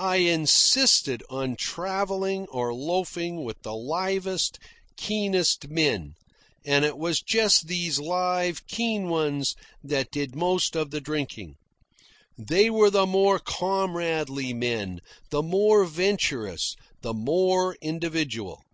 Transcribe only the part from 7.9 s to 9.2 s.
live, keen